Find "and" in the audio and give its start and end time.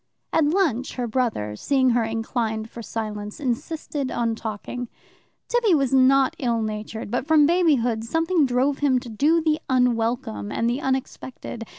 10.51-10.67